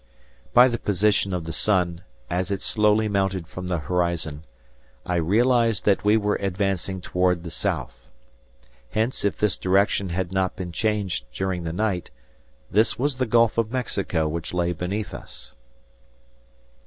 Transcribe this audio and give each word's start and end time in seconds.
By 0.51 0.67
the 0.67 0.79
position 0.79 1.31
of 1.31 1.43
the 1.43 1.53
sun, 1.53 2.01
as 2.27 2.49
it 2.49 2.63
slowly 2.63 3.07
mounted 3.07 3.45
from 3.47 3.67
the 3.67 3.77
horizon, 3.77 4.45
I 5.05 5.17
realized 5.17 5.85
that 5.85 6.03
we 6.03 6.17
were 6.17 6.37
advancing 6.37 7.01
toward 7.01 7.43
the 7.43 7.51
south. 7.51 8.09
Hence 8.89 9.23
if 9.23 9.37
this 9.37 9.59
direction 9.59 10.09
had 10.09 10.31
not 10.31 10.55
been 10.55 10.71
changed 10.71 11.25
during 11.31 11.65
the 11.65 11.71
night 11.73 12.09
this 12.71 12.97
was 12.97 13.17
the 13.17 13.27
Gulf 13.27 13.59
of 13.59 13.71
Mexico 13.71 14.27
which 14.27 14.55
lay 14.55 14.73
beneath 14.73 15.13
us. 15.13 15.53